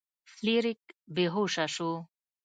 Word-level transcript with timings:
فلیریک 0.33 0.81
بې 1.13 1.25
هوښه 1.33 1.65
شو. 1.73 1.91